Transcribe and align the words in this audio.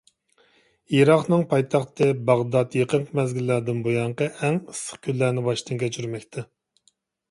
ئىراقنىڭ 0.99 1.43
پايتەختى 1.51 2.09
باغدات 2.31 2.79
يېقىنقى 2.81 3.19
مەزگىللەردىن 3.21 3.87
بۇيانقى 3.91 4.33
ئەڭ 4.41 4.61
ئىسسىق 4.67 5.07
كۈنلەرنى 5.09 5.49
باشتىن 5.53 5.87
كەچۈرمەكتە. 5.87 6.51